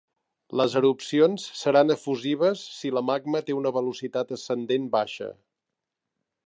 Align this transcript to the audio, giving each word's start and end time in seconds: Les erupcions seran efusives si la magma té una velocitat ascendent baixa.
Les 0.59 0.75
erupcions 0.79 1.43
seran 1.59 1.95
efusives 1.97 2.65
si 2.79 2.93
la 2.99 3.05
magma 3.11 3.43
té 3.51 3.59
una 3.61 3.75
velocitat 3.79 4.35
ascendent 4.39 4.93
baixa. 4.99 5.31